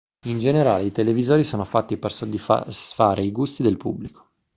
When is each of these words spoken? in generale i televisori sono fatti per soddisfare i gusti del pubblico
in 0.25 0.39
generale 0.39 0.85
i 0.85 0.91
televisori 0.91 1.43
sono 1.43 1.63
fatti 1.63 1.95
per 1.97 2.11
soddisfare 2.11 3.21
i 3.23 3.31
gusti 3.31 3.61
del 3.61 3.77
pubblico 3.77 4.29